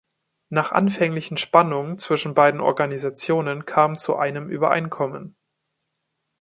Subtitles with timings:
[0.49, 5.35] Nach anfänglichen Spannungen zwischen beiden Organisationen kam zu einem Übereinkommen.